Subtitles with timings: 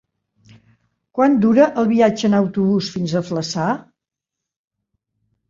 [1.19, 3.69] Quant dura el viatge en autobús fins a Flaçà?